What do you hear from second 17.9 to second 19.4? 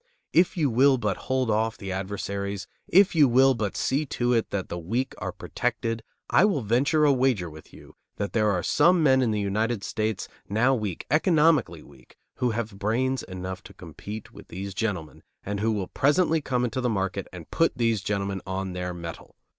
gentlemen on their mettle.